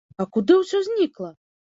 А 0.23 0.25
куды 0.37 0.55
ўсё 0.61 0.79
знікла? 0.87 1.29